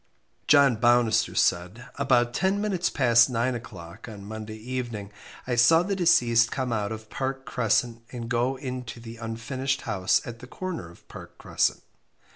[0.47, 5.11] John Baunister said About ten minutes past nine o'clock on Monday evening
[5.45, 10.19] I saw the deceased come out of Park Crescent and go into the unfinished house
[10.25, 11.83] at the corner of Park Crescent.